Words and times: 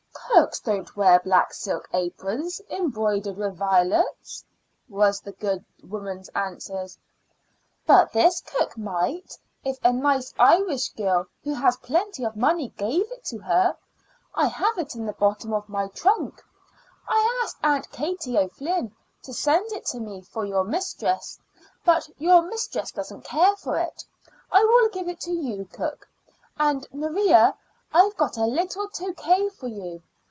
"Cooks 0.33 0.61
don't 0.61 0.95
wear 0.95 1.19
black 1.19 1.53
silk 1.53 1.89
aprons 1.93 2.61
embroidered 2.69 3.35
with 3.37 3.57
violets," 3.57 4.43
was 4.89 5.19
the 5.19 5.33
good 5.33 5.63
woman's 5.83 6.29
answer. 6.29 6.87
"But 7.85 8.13
this 8.13 8.39
cook 8.41 8.77
might, 8.77 9.37
if 9.65 9.77
a 9.83 9.91
nice 9.93 10.33
Irish 10.39 10.89
girl, 10.93 11.27
who 11.43 11.53
has 11.53 11.75
plenty 11.77 12.23
of 12.23 12.35
money, 12.37 12.69
gave 12.69 13.11
it 13.11 13.25
to 13.25 13.39
her. 13.39 13.75
I 14.33 14.47
have 14.47 14.77
it 14.77 14.95
in 14.95 15.05
the 15.05 15.11
bottom 15.13 15.53
of 15.53 15.67
my 15.69 15.89
trunk. 15.89 16.41
I 17.09 17.41
asked 17.43 17.57
Aunt 17.61 17.91
Katie 17.91 18.37
O'Flynn 18.37 18.95
to 19.23 19.33
send 19.33 19.71
it 19.73 19.85
to 19.87 19.99
me 19.99 20.21
for 20.21 20.45
your 20.45 20.63
mistress, 20.63 21.39
but 21.85 22.09
your 22.17 22.41
mistress 22.41 22.91
doesn't 22.91 23.25
care 23.25 23.55
for 23.57 23.77
it. 23.77 24.03
I 24.51 24.63
will 24.63 24.89
give 24.89 25.07
it 25.09 25.19
to 25.21 25.31
you, 25.31 25.65
cook. 25.65 26.07
And, 26.57 26.87
Maria, 26.93 27.55
I've 27.93 28.15
got 28.17 28.37
a 28.37 28.45
little 28.45 28.87
toque 28.89 29.49
for 29.51 29.67
you. 29.67 30.01